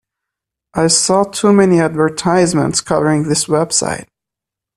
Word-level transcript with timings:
I 0.73 0.87
saw 0.87 1.25
too 1.25 1.53
many 1.53 1.79
advertisements 1.79 2.81
covering 2.81 3.29
this 3.29 3.45
website. 3.45 4.07